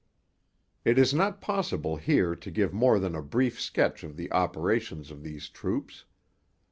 It 0.83 0.97
is 0.97 1.13
not 1.13 1.41
possible 1.41 1.97
here 1.97 2.35
to 2.35 2.49
give 2.49 2.73
more 2.73 2.97
than 2.97 3.13
a 3.15 3.21
brief 3.21 3.61
sketch 3.61 4.03
of 4.03 4.17
the 4.17 4.31
operations 4.31 5.11
of 5.11 5.21
these 5.21 5.47
troops. 5.47 6.05